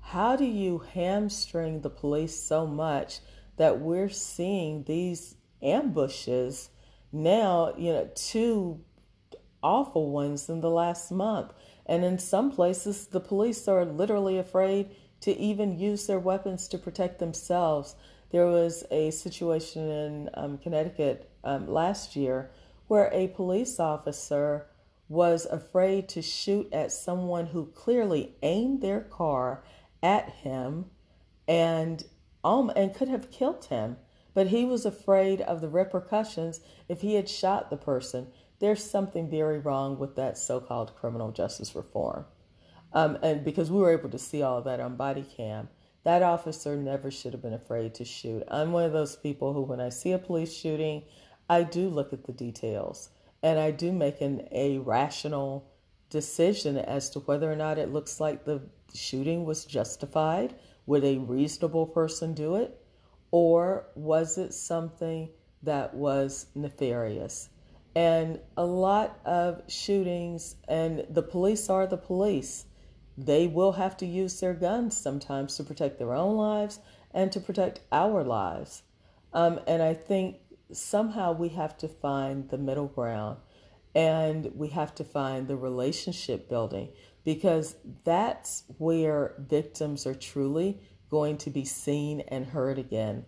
how 0.00 0.34
do 0.36 0.44
you 0.44 0.78
hamstring 0.78 1.82
the 1.82 1.90
police 1.90 2.40
so 2.40 2.66
much 2.66 3.20
that 3.56 3.80
we're 3.80 4.08
seeing 4.08 4.84
these 4.84 5.36
ambushes 5.62 6.70
now, 7.12 7.74
you 7.76 7.92
know, 7.92 8.10
two 8.14 8.80
awful 9.62 10.10
ones 10.10 10.48
in 10.48 10.60
the 10.60 10.70
last 10.70 11.10
month? 11.10 11.52
And 11.86 12.04
in 12.04 12.18
some 12.18 12.50
places, 12.50 13.06
the 13.06 13.20
police 13.20 13.68
are 13.68 13.84
literally 13.84 14.38
afraid 14.38 14.90
to 15.20 15.36
even 15.36 15.78
use 15.78 16.06
their 16.06 16.18
weapons 16.18 16.68
to 16.68 16.78
protect 16.78 17.18
themselves. 17.18 17.94
There 18.30 18.46
was 18.46 18.84
a 18.90 19.10
situation 19.10 19.88
in 19.88 20.30
um, 20.34 20.58
Connecticut 20.58 21.30
um, 21.44 21.68
last 21.68 22.16
year 22.16 22.50
where 22.88 23.10
a 23.12 23.28
police 23.28 23.78
officer 23.78 24.66
was 25.08 25.44
afraid 25.46 26.08
to 26.08 26.22
shoot 26.22 26.72
at 26.72 26.90
someone 26.90 27.46
who 27.46 27.66
clearly 27.66 28.34
aimed 28.42 28.80
their 28.80 29.00
car 29.00 29.62
at 30.02 30.28
him 30.30 30.86
and 31.46 32.04
um, 32.44 32.72
and 32.74 32.94
could 32.94 33.08
have 33.08 33.30
killed 33.30 33.66
him. 33.66 33.96
But 34.34 34.48
he 34.48 34.64
was 34.64 34.86
afraid 34.86 35.40
of 35.40 35.60
the 35.60 35.68
repercussions 35.68 36.60
if 36.88 37.00
he 37.02 37.14
had 37.14 37.28
shot 37.28 37.70
the 37.70 37.76
person. 37.76 38.28
There's 38.58 38.82
something 38.82 39.28
very 39.28 39.58
wrong 39.58 39.98
with 39.98 40.16
that 40.16 40.38
so-called 40.38 40.94
criminal 40.96 41.32
justice 41.32 41.74
reform. 41.74 42.24
Um, 42.92 43.18
and 43.22 43.44
because 43.44 43.70
we 43.70 43.80
were 43.80 43.92
able 43.92 44.10
to 44.10 44.18
see 44.18 44.42
all 44.42 44.58
of 44.58 44.64
that 44.64 44.80
on 44.80 44.96
body 44.96 45.24
cam, 45.36 45.68
that 46.04 46.22
officer 46.22 46.76
never 46.76 47.10
should 47.10 47.32
have 47.32 47.42
been 47.42 47.54
afraid 47.54 47.94
to 47.94 48.04
shoot. 48.04 48.42
I'm 48.48 48.72
one 48.72 48.84
of 48.84 48.92
those 48.92 49.16
people 49.16 49.52
who, 49.52 49.62
when 49.62 49.80
I 49.80 49.88
see 49.88 50.12
a 50.12 50.18
police 50.18 50.54
shooting, 50.54 51.04
I 51.48 51.62
do 51.62 51.88
look 51.88 52.12
at 52.12 52.24
the 52.24 52.32
details 52.32 53.10
and 53.42 53.58
I 53.58 53.70
do 53.70 53.92
make 53.92 54.20
an 54.20 54.48
a 54.52 54.78
rational 54.78 55.70
decision 56.10 56.76
as 56.76 57.10
to 57.10 57.20
whether 57.20 57.50
or 57.50 57.56
not 57.56 57.78
it 57.78 57.92
looks 57.92 58.20
like 58.20 58.44
the 58.44 58.62
shooting 58.94 59.44
was 59.44 59.64
justified. 59.64 60.54
Would 60.86 61.04
a 61.04 61.18
reasonable 61.18 61.86
person 61.86 62.34
do 62.34 62.56
it? 62.56 62.81
Or 63.32 63.86
was 63.96 64.38
it 64.38 64.54
something 64.54 65.30
that 65.64 65.94
was 65.94 66.46
nefarious? 66.54 67.48
And 67.96 68.38
a 68.56 68.64
lot 68.64 69.18
of 69.24 69.62
shootings, 69.68 70.54
and 70.68 71.04
the 71.10 71.22
police 71.22 71.68
are 71.68 71.86
the 71.86 71.96
police, 71.96 72.66
they 73.18 73.46
will 73.46 73.72
have 73.72 73.96
to 73.98 74.06
use 74.06 74.40
their 74.40 74.54
guns 74.54 74.96
sometimes 74.96 75.56
to 75.56 75.64
protect 75.64 75.98
their 75.98 76.14
own 76.14 76.36
lives 76.36 76.78
and 77.12 77.32
to 77.32 77.40
protect 77.40 77.80
our 77.90 78.24
lives. 78.24 78.82
Um, 79.32 79.60
and 79.66 79.82
I 79.82 79.94
think 79.94 80.36
somehow 80.72 81.32
we 81.32 81.50
have 81.50 81.76
to 81.78 81.88
find 81.88 82.48
the 82.48 82.58
middle 82.58 82.86
ground 82.86 83.38
and 83.94 84.50
we 84.54 84.68
have 84.68 84.94
to 84.94 85.04
find 85.04 85.46
the 85.46 85.56
relationship 85.56 86.48
building 86.48 86.88
because 87.24 87.76
that's 88.04 88.64
where 88.78 89.34
victims 89.38 90.06
are 90.06 90.14
truly 90.14 90.80
going 91.12 91.36
to 91.36 91.50
be 91.50 91.64
seen 91.64 92.22
and 92.28 92.46
heard 92.46 92.78
again. 92.78 93.26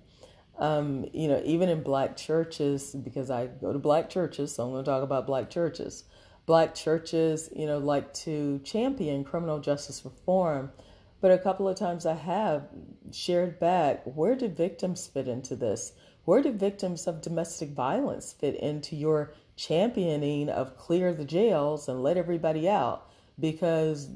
Um, 0.58 1.04
you 1.12 1.28
know, 1.28 1.42
even 1.44 1.68
in 1.68 1.82
black 1.82 2.16
churches, 2.16 2.94
because 2.94 3.30
I 3.30 3.46
go 3.46 3.74
to 3.74 3.78
black 3.78 4.08
churches, 4.08 4.54
so 4.54 4.64
I'm 4.64 4.70
going 4.70 4.82
to 4.82 4.90
talk 4.90 5.02
about 5.02 5.26
black 5.26 5.50
churches. 5.50 6.04
Black 6.46 6.74
churches, 6.74 7.50
you 7.54 7.66
know, 7.66 7.76
like 7.76 8.14
to 8.14 8.58
champion 8.64 9.22
criminal 9.22 9.60
justice 9.60 10.02
reform, 10.02 10.72
but 11.20 11.30
a 11.30 11.38
couple 11.38 11.68
of 11.68 11.76
times 11.76 12.06
I 12.06 12.14
have 12.14 12.68
shared 13.12 13.60
back 13.60 14.02
where 14.04 14.34
do 14.34 14.48
victims 14.48 15.06
fit 15.06 15.28
into 15.28 15.54
this? 15.54 15.92
Where 16.24 16.40
do 16.40 16.52
victims 16.52 17.06
of 17.06 17.20
domestic 17.20 17.70
violence 17.70 18.32
fit 18.32 18.54
into 18.56 18.96
your 18.96 19.34
championing 19.56 20.48
of 20.48 20.78
clear 20.78 21.12
the 21.12 21.26
jails 21.26 21.86
and 21.86 22.02
let 22.02 22.16
everybody 22.16 22.66
out? 22.66 23.10
Because 23.38 24.08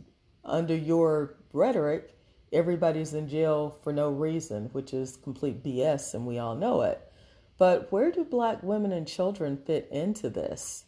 under 0.42 0.74
your 0.74 1.36
rhetoric, 1.52 2.17
everybody's 2.52 3.14
in 3.14 3.28
jail 3.28 3.78
for 3.82 3.92
no 3.92 4.10
reason, 4.10 4.70
which 4.72 4.94
is 4.94 5.16
complete 5.16 5.62
BS, 5.62 6.14
and 6.14 6.26
we 6.26 6.38
all 6.38 6.54
know 6.54 6.82
it. 6.82 7.00
But 7.58 7.90
where 7.90 8.10
do 8.10 8.24
black 8.24 8.62
women 8.62 8.92
and 8.92 9.06
children 9.06 9.56
fit 9.56 9.88
into 9.90 10.30
this? 10.30 10.84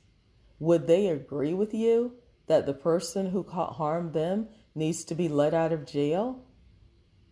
Would 0.59 0.87
they 0.87 1.09
agree 1.09 1.55
with 1.55 1.75
you 1.75 2.15
that 2.47 2.67
the 2.67 2.75
person 2.75 3.31
who 3.31 3.43
harmed 3.43 4.13
them 4.13 4.49
needs 4.75 5.05
to 5.05 5.15
be 5.15 5.29
let 5.29 5.55
out 5.55 5.73
of 5.73 5.87
jail? 5.87 6.45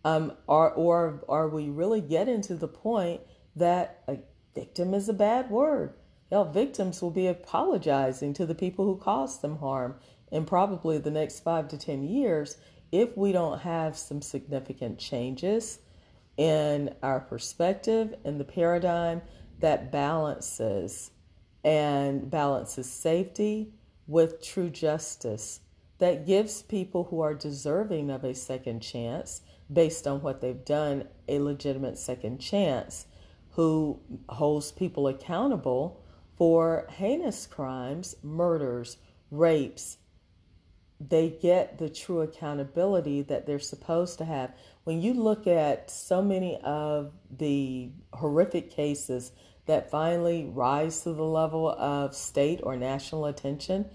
Um, 0.03 0.33
or, 0.47 0.71
or 0.71 1.23
are 1.27 1.49
we 1.49 1.69
really 1.69 2.01
getting 2.01 2.41
to 2.43 2.55
the 2.55 2.67
point 2.67 3.21
that 3.55 4.03
a 4.07 4.19
victim 4.55 4.93
is 4.93 5.07
a 5.07 5.13
bad 5.13 5.49
word. 5.49 5.93
Hell, 6.29 6.45
victims 6.45 7.01
will 7.01 7.11
be 7.11 7.27
apologizing 7.27 8.33
to 8.33 8.45
the 8.45 8.55
people 8.55 8.85
who 8.85 8.97
caused 8.97 9.41
them 9.41 9.57
harm 9.57 9.95
in 10.31 10.45
probably 10.45 10.97
the 10.97 11.11
next 11.11 11.39
five 11.39 11.67
to 11.69 11.77
10 11.77 12.03
years 12.03 12.57
if 12.91 13.15
we 13.15 13.31
don't 13.31 13.59
have 13.59 13.97
some 13.97 14.21
significant 14.21 14.97
changes 14.97 15.79
in 16.37 16.93
our 17.03 17.19
perspective 17.19 18.15
and 18.23 18.39
the 18.39 18.45
paradigm 18.45 19.21
that 19.59 19.91
balances 19.91 21.11
and 21.63 22.29
balances 22.29 22.89
safety 22.89 23.73
with 24.07 24.41
true 24.41 24.69
justice 24.69 25.59
that 25.99 26.25
gives 26.25 26.61
people 26.63 27.03
who 27.05 27.19
are 27.19 27.33
deserving 27.33 28.09
of 28.09 28.23
a 28.23 28.33
second 28.33 28.79
chance 28.79 29.41
based 29.71 30.07
on 30.07 30.21
what 30.21 30.41
they've 30.41 30.65
done 30.65 31.03
a 31.27 31.39
legitimate 31.39 31.97
second 31.97 32.39
chance 32.39 33.05
who 33.51 33.99
holds 34.29 34.71
people 34.71 35.07
accountable 35.07 36.01
for 36.37 36.87
heinous 36.89 37.45
crimes, 37.45 38.15
murders, 38.23 38.97
rapes. 39.29 39.97
They 40.99 41.29
get 41.29 41.77
the 41.77 41.89
true 41.89 42.21
accountability 42.21 43.21
that 43.23 43.45
they're 43.45 43.59
supposed 43.59 44.17
to 44.17 44.25
have. 44.25 44.53
When 44.83 45.01
you 45.01 45.13
look 45.13 45.47
at 45.47 45.89
so 45.89 46.21
many 46.21 46.57
of 46.57 47.13
the 47.31 47.91
horrific 48.11 48.69
cases 48.69 49.31
that 49.65 49.89
finally 49.89 50.45
rise 50.45 51.01
to 51.03 51.13
the 51.13 51.23
level 51.23 51.69
of 51.69 52.13
state 52.15 52.59
or 52.63 52.75
national 52.75 53.27
attention, 53.27 53.85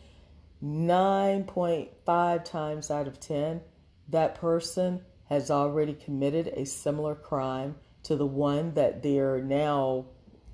9.5 0.62 2.44
times 2.44 2.90
out 2.90 3.06
of 3.06 3.20
10, 3.20 3.60
that 4.08 4.34
person 4.34 5.02
has 5.28 5.50
already 5.50 5.92
committed 5.92 6.48
a 6.48 6.64
similar 6.64 7.14
crime 7.14 7.74
to 8.04 8.16
the 8.16 8.26
one 8.26 8.72
that 8.74 9.02
they're 9.02 9.42
now 9.42 10.06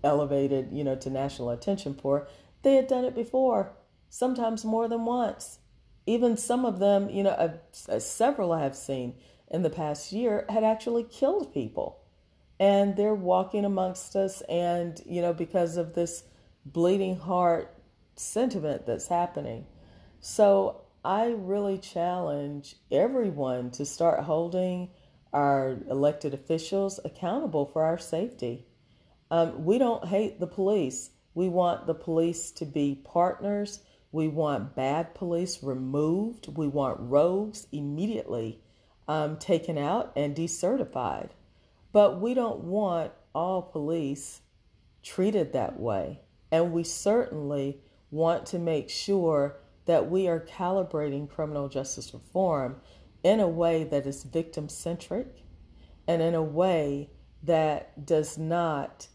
elevated, 0.03 0.73
you 0.73 0.83
know, 0.83 0.97
to 0.97 1.11
national 1.11 1.51
attention 1.51 1.95
for, 1.95 2.27
they 2.63 2.75
had 2.75 2.89
done 2.89 3.05
it 3.05 3.15
before, 3.15 3.73
sometimes 4.09 4.65
more 4.65 4.89
than 4.89 5.05
once. 5.05 5.60
Even 6.11 6.37
some 6.37 6.65
of 6.65 6.81
them, 6.81 7.09
you 7.09 7.23
know, 7.23 7.31
uh, 7.31 7.53
uh, 7.89 8.01
several 8.01 8.51
I 8.51 8.63
have 8.65 8.75
seen 8.75 9.15
in 9.49 9.63
the 9.63 9.71
past 9.71 10.11
year 10.11 10.45
had 10.49 10.65
actually 10.65 11.05
killed 11.05 11.55
people. 11.55 11.89
And 12.59 12.97
they're 12.97 13.15
walking 13.15 13.65
amongst 13.65 14.17
us, 14.17 14.43
and, 14.49 15.01
you 15.07 15.23
know, 15.23 15.33
because 15.33 15.77
of 15.77 15.95
this 15.95 16.25
bleeding 16.67 17.17
heart 17.17 17.73
sentiment 18.17 18.87
that's 18.87 19.07
happening. 19.07 19.67
So 20.19 20.83
I 21.05 21.29
really 21.29 21.79
challenge 21.79 22.75
everyone 22.91 23.71
to 23.79 23.87
start 23.87 24.25
holding 24.25 24.91
our 25.33 25.79
elected 25.89 26.35
officials 26.35 26.99
accountable 27.05 27.67
for 27.67 27.85
our 27.85 27.99
safety. 27.99 28.67
Um, 29.31 29.65
we 29.65 29.79
don't 29.79 30.05
hate 30.07 30.41
the 30.41 30.49
police. 30.59 31.11
We 31.35 31.49
want 31.49 31.87
the 31.87 31.95
police 31.95 32.51
to 32.59 32.67
be 32.67 33.01
partners. 33.05 33.81
We 34.13 34.29
want 34.29 34.75
bad 34.75 35.15
police 35.15 35.63
removed. 35.63 36.57
We 36.57 36.67
want 36.67 36.99
rogues 37.01 37.67
immediately 37.71 38.61
um, 39.07 39.37
taken 39.39 39.79
out 39.79 40.13
and 40.17 40.35
decertified. 40.35 41.31
But 41.93 42.21
we 42.21 42.35
don't 42.35 42.65
want 42.65 43.13
all 43.35 43.63
police 43.63 44.41
treated 45.03 45.53
that 45.53 45.79
way. 45.79 46.21
And 46.51 46.73
we 46.73 46.85
certainly 46.85 47.81
want 48.11 48.47
to 48.47 48.59
make 48.59 48.91
sure 48.91 49.57
that 49.87 50.11
we 50.11 50.29
are 50.29 50.41
calibrating 50.41 51.29
criminal 51.29 51.69
justice 51.69 52.13
reform 52.13 52.81
in 53.23 53.41
a 53.41 53.49
way 53.49 53.85
that 53.85 54.07
is 54.07 54.25
victim 54.25 54.69
centric 54.69 55.45
and 56.07 56.23
in 56.23 56.35
a 56.35 56.43
way 56.43 57.11
that 57.43 58.05
does 58.05 58.37
not 58.37 59.09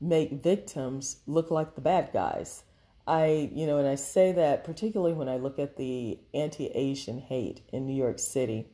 make 0.00 0.42
victims 0.42 1.18
look 1.26 1.50
like 1.50 1.74
the 1.74 1.80
bad 1.80 2.10
guys. 2.12 2.64
I, 3.06 3.50
you 3.52 3.66
know, 3.66 3.78
and 3.78 3.86
I 3.86 3.96
say 3.96 4.32
that 4.32 4.64
particularly 4.64 5.12
when 5.12 5.28
I 5.28 5.36
look 5.36 5.58
at 5.58 5.76
the 5.76 6.18
anti 6.32 6.68
Asian 6.68 7.18
hate 7.18 7.60
in 7.72 7.86
New 7.86 7.94
York 7.94 8.18
City. 8.18 8.68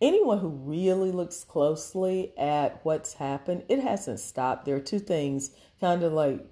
Anyone 0.00 0.38
who 0.38 0.48
really 0.48 1.12
looks 1.12 1.44
closely 1.44 2.32
at 2.38 2.80
what's 2.84 3.14
happened, 3.14 3.64
it 3.68 3.80
hasn't 3.80 4.20
stopped. 4.20 4.64
There 4.64 4.76
are 4.76 4.80
two 4.80 4.98
things, 4.98 5.50
kind 5.78 6.02
of 6.02 6.12
like 6.12 6.46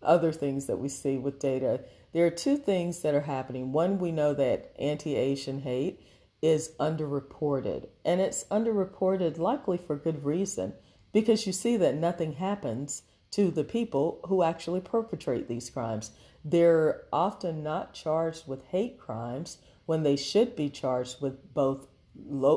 other 0.00 0.30
things 0.30 0.66
that 0.66 0.78
we 0.78 0.88
see 0.88 1.16
with 1.18 1.40
data. 1.40 1.80
There 2.12 2.26
are 2.26 2.30
two 2.30 2.56
things 2.56 3.00
that 3.00 3.14
are 3.14 3.22
happening. 3.22 3.72
One, 3.72 3.98
we 3.98 4.12
know 4.12 4.34
that 4.34 4.72
anti 4.78 5.16
Asian 5.16 5.62
hate 5.62 6.00
is 6.42 6.72
underreported, 6.78 7.88
and 8.04 8.20
it's 8.20 8.44
underreported 8.44 9.38
likely 9.38 9.78
for 9.78 9.96
good 9.96 10.24
reason 10.24 10.74
because 11.12 11.46
you 11.46 11.52
see 11.52 11.76
that 11.78 11.94
nothing 11.94 12.34
happens 12.34 13.02
to 13.34 13.50
the 13.50 13.64
people 13.64 14.20
who 14.28 14.42
actually 14.42 14.80
perpetrate 14.80 15.48
these 15.48 15.70
crimes. 15.70 16.10
They're 16.44 17.02
often 17.12 17.62
not 17.62 17.94
charged 17.94 18.46
with 18.46 18.66
hate 18.66 18.98
crimes 18.98 19.58
when 19.86 20.02
they 20.02 20.16
should 20.16 20.54
be 20.54 20.70
charged 20.70 21.20
with 21.20 21.54
both 21.54 21.88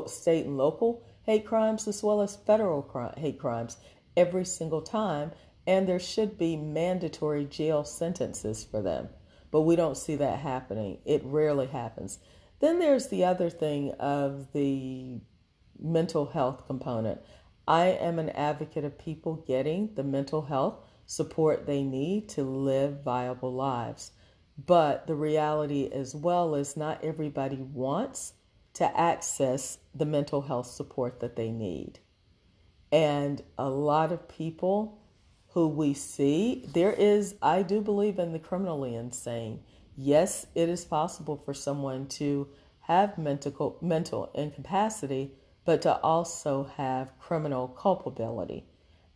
state 0.06 0.46
and 0.46 0.56
local 0.56 1.02
hate 1.22 1.44
crimes 1.46 1.88
as 1.88 2.02
well 2.02 2.20
as 2.20 2.36
federal 2.36 3.12
hate 3.16 3.38
crimes 3.38 3.76
every 4.16 4.44
single 4.44 4.82
time, 4.82 5.32
and 5.66 5.88
there 5.88 5.98
should 5.98 6.38
be 6.38 6.56
mandatory 6.56 7.44
jail 7.44 7.84
sentences 7.84 8.64
for 8.64 8.80
them. 8.80 9.08
But 9.50 9.62
we 9.62 9.76
don't 9.76 9.96
see 9.96 10.16
that 10.16 10.38
happening. 10.38 10.98
It 11.04 11.22
rarely 11.24 11.66
happens. 11.66 12.18
Then 12.60 12.78
there's 12.78 13.08
the 13.08 13.24
other 13.24 13.50
thing 13.50 13.92
of 13.92 14.52
the 14.52 15.20
mental 15.80 16.26
health 16.26 16.66
component. 16.66 17.20
I 17.68 17.88
am 17.88 18.18
an 18.18 18.30
advocate 18.30 18.84
of 18.84 18.98
people 18.98 19.44
getting 19.46 19.94
the 19.94 20.02
mental 20.02 20.42
health 20.42 20.80
support 21.04 21.66
they 21.66 21.82
need 21.82 22.28
to 22.30 22.42
live 22.42 23.02
viable 23.04 23.52
lives. 23.52 24.12
But 24.66 25.06
the 25.06 25.14
reality 25.14 25.90
as 25.92 26.14
well 26.14 26.54
is 26.54 26.78
not 26.78 27.04
everybody 27.04 27.58
wants 27.58 28.32
to 28.72 28.98
access 28.98 29.78
the 29.94 30.06
mental 30.06 30.42
health 30.42 30.66
support 30.66 31.20
that 31.20 31.36
they 31.36 31.50
need. 31.50 31.98
And 32.90 33.42
a 33.58 33.68
lot 33.68 34.12
of 34.12 34.28
people 34.28 34.98
who 35.48 35.68
we 35.68 35.92
see, 35.92 36.64
there 36.72 36.92
is, 36.92 37.34
I 37.42 37.62
do 37.62 37.82
believe 37.82 38.18
in 38.18 38.32
the 38.32 38.38
criminally 38.38 38.94
insane 38.94 39.60
yes, 39.98 40.46
it 40.54 40.68
is 40.68 40.84
possible 40.84 41.36
for 41.36 41.52
someone 41.52 42.06
to 42.06 42.48
have 42.82 43.18
mental, 43.18 43.76
mental 43.82 44.30
incapacity, 44.34 45.32
but 45.68 45.82
to 45.82 45.94
also 45.98 46.64
have 46.78 47.12
criminal 47.18 47.68
culpability. 47.68 48.64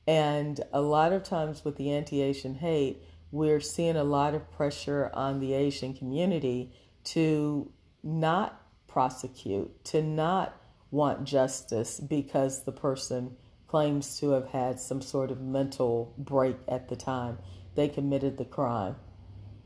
And 0.07 0.61
a 0.71 0.83
lot 0.83 1.15
of 1.15 1.23
times 1.23 1.65
with 1.65 1.77
the 1.77 1.91
anti 1.91 2.21
Asian 2.21 2.57
hate, 2.57 3.03
we're 3.31 3.59
seeing 3.59 3.97
a 3.97 4.05
lot 4.05 4.35
of 4.35 4.53
pressure 4.53 5.11
on 5.15 5.41
the 5.41 5.55
Asian 5.55 5.95
community 5.95 6.75
to 7.05 7.73
not 8.03 8.61
prosecute, 8.87 9.83
to 9.87 10.03
not 10.03 10.55
want 10.91 11.25
justice 11.25 11.99
because 11.99 12.65
the 12.65 12.73
person 12.73 13.35
claims 13.67 14.21
to 14.21 14.33
have 14.33 14.49
had 14.49 14.79
some 14.79 15.01
sort 15.01 15.31
of 15.31 15.41
mental 15.41 16.13
break 16.19 16.59
at 16.69 16.91
the 16.91 16.97
time 16.97 17.39
they 17.77 17.89
committed 17.89 18.37
the 18.37 18.45
crime 18.45 18.95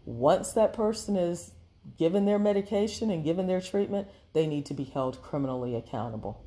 once 0.07 0.53
that 0.53 0.73
person 0.73 1.17
is 1.17 1.51
given 1.99 2.25
their 2.25 2.39
medication 2.39 3.11
and 3.11 3.25
given 3.25 3.49
their 3.49 3.61
treatment, 3.61 4.07
they 4.35 4.47
need 4.47 4.65
to 4.65 4.75
be 4.75 4.85
held 4.85 5.21
criminally 5.21 5.75
accountable. 5.75 6.46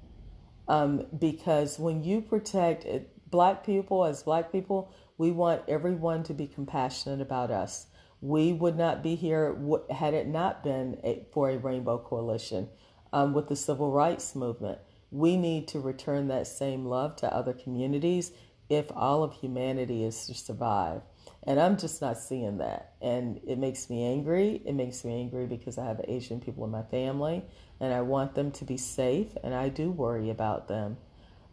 Um, 0.69 1.07
because 1.17 1.79
when 1.79 2.03
you 2.03 2.21
protect 2.21 2.85
black 3.29 3.65
people, 3.65 4.05
as 4.05 4.23
black 4.23 4.51
people, 4.51 4.93
we 5.17 5.31
want 5.31 5.63
everyone 5.67 6.23
to 6.23 6.33
be 6.33 6.47
compassionate 6.47 7.21
about 7.21 7.49
us. 7.49 7.87
We 8.21 8.53
would 8.53 8.77
not 8.77 9.01
be 9.01 9.15
here 9.15 9.57
had 9.89 10.13
it 10.13 10.27
not 10.27 10.63
been 10.63 10.99
a, 11.03 11.25
for 11.33 11.49
a 11.49 11.57
Rainbow 11.57 11.97
Coalition 11.97 12.69
um, 13.11 13.33
with 13.33 13.47
the 13.47 13.55
civil 13.55 13.91
rights 13.91 14.35
movement. 14.35 14.77
We 15.09 15.37
need 15.37 15.67
to 15.69 15.79
return 15.79 16.27
that 16.27 16.45
same 16.45 16.85
love 16.85 17.15
to 17.17 17.33
other 17.33 17.53
communities 17.53 18.31
if 18.69 18.91
all 18.95 19.23
of 19.23 19.33
humanity 19.33 20.03
is 20.03 20.27
to 20.27 20.35
survive. 20.35 21.01
And 21.49 21.59
I'm 21.59 21.77
just 21.77 21.99
not 21.99 22.19
seeing 22.19 22.59
that. 22.59 22.93
And 23.01 23.39
it 23.47 23.57
makes 23.57 23.89
me 23.89 24.05
angry. 24.05 24.61
It 24.67 24.73
makes 24.73 25.03
me 25.03 25.19
angry 25.19 25.47
because 25.47 25.79
I 25.79 25.85
have 25.85 25.99
Asian 26.07 26.39
people 26.39 26.63
in 26.63 26.69
my 26.69 26.83
family 26.83 27.43
and 27.79 27.91
I 27.91 28.01
want 28.01 28.35
them 28.35 28.51
to 28.51 28.65
be 28.65 28.77
safe 28.77 29.35
and 29.43 29.55
I 29.55 29.69
do 29.69 29.89
worry 29.89 30.29
about 30.29 30.67
them. 30.67 30.97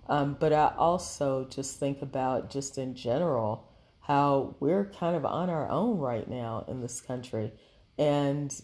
Um, 0.06 0.37
but 0.38 0.52
I 0.52 0.74
also 0.76 1.46
just 1.48 1.80
think 1.80 2.02
about, 2.02 2.50
just 2.50 2.76
in 2.76 2.94
general, 2.94 3.72
how 4.00 4.54
we're 4.61 4.85
kind 4.85 5.16
of 5.16 5.24
on 5.24 5.48
our 5.48 5.66
own 5.70 5.96
right 5.96 6.28
now 6.28 6.66
in 6.68 6.82
this 6.82 7.00
country. 7.00 7.50
And 7.96 8.54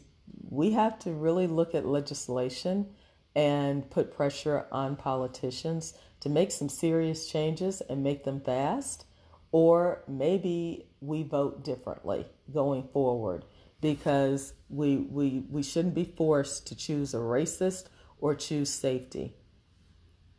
we 0.51 0.73
have 0.73 0.99
to 1.01 1.13
really 1.13 1.47
look 1.47 1.75
at 1.75 1.87
legislation 1.87 2.89
and 3.35 3.91
put 3.91 4.15
pressure 4.15 4.67
on 4.71 4.97
politicians 4.97 5.95
to 6.21 6.29
make 6.29 6.51
some 6.51 6.69
serious 6.69 7.27
changes 7.27 7.81
and 7.81 8.03
make 8.03 8.25
them 8.25 8.43
fast 8.43 9.07
or 9.51 10.05
maybe 10.07 10.89
we 11.03 11.25
vote 11.25 11.65
differently 11.65 12.27
going 12.53 12.89
forward 12.93 13.45
because 13.81 14.55
we, 14.69 14.97
we, 14.97 15.45
we 15.51 15.63
shouldn't 15.63 15.95
be 15.95 16.05
forced 16.17 16.67
to 16.69 16.77
choose 16.77 17.13
a 17.13 17.19
racist 17.19 17.89
or 18.21 18.35
choose 18.37 18.71
safety. 18.71 19.35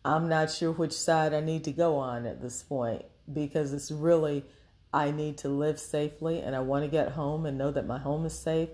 I'm 0.06 0.30
not 0.30 0.50
sure 0.50 0.72
which 0.72 0.94
side 0.94 1.34
I 1.34 1.42
need 1.42 1.66
to 1.66 1.72
go 1.72 1.98
on 1.98 2.26
at 2.26 2.42
this 2.42 2.64
point 2.64 3.04
because 3.32 3.74
it's 3.74 3.92
really, 3.92 4.46
I 4.94 5.12
need 5.12 5.38
to 5.40 5.50
live 5.50 5.80
safely 5.80 6.40
and 6.40 6.56
I 6.56 6.62
want 6.62 6.86
to 6.86 6.90
get 6.92 7.12
home 7.12 7.46
and 7.46 7.58
know 7.58 7.72
that 7.72 7.86
my 7.86 8.00
home 8.00 8.26
is 8.26 8.38
safe, 8.38 8.70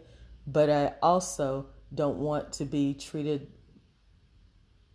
but 0.45 0.69
I 0.69 0.93
also 1.01 1.67
don't 1.93 2.19
want 2.19 2.53
to 2.53 2.65
be 2.65 2.93
treated 2.93 3.47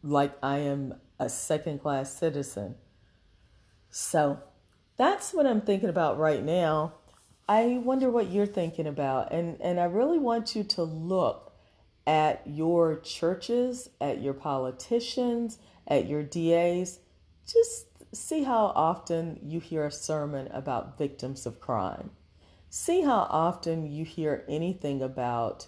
like 0.02 0.32
I 0.42 0.58
am 0.58 0.94
a 1.18 1.28
second 1.28 1.80
class 1.80 2.16
citizen. 2.16 2.76
So, 3.90 4.40
that's 4.96 5.32
what 5.32 5.46
I'm 5.46 5.60
thinking 5.60 5.88
about 5.88 6.18
right 6.18 6.42
now. 6.42 6.94
I 7.48 7.80
wonder 7.84 8.10
what 8.10 8.30
you're 8.30 8.46
thinking 8.46 8.86
about. 8.86 9.32
And, 9.32 9.60
and 9.60 9.78
I 9.78 9.84
really 9.84 10.18
want 10.18 10.54
you 10.54 10.64
to 10.64 10.82
look 10.82 11.52
at 12.06 12.42
your 12.46 13.00
churches, 13.00 13.88
at 14.00 14.22
your 14.22 14.34
politicians, 14.34 15.58
at 15.86 16.06
your 16.06 16.22
DAs. 16.22 17.00
Just 17.46 17.86
see 18.14 18.44
how 18.44 18.66
often 18.74 19.40
you 19.42 19.60
hear 19.60 19.84
a 19.86 19.90
sermon 19.90 20.48
about 20.52 20.96
victims 20.96 21.46
of 21.46 21.60
crime. 21.60 22.10
See 22.70 23.02
how 23.02 23.26
often 23.30 23.90
you 23.90 24.04
hear 24.04 24.44
anything 24.48 25.02
about 25.02 25.66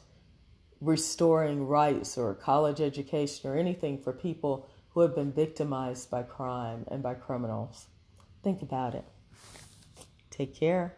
restoring 0.80 1.66
rights 1.66 2.18
or 2.18 2.34
college 2.34 2.80
education 2.80 3.50
or 3.50 3.56
anything 3.56 3.98
for 3.98 4.12
people 4.12 4.68
who 4.90 5.00
have 5.00 5.14
been 5.14 5.32
victimized 5.32 6.10
by 6.10 6.22
crime 6.22 6.84
and 6.88 7.02
by 7.02 7.14
criminals. 7.14 7.86
Think 8.42 8.62
about 8.62 8.94
it. 8.94 9.04
Take 10.36 10.54
care. 10.54 10.94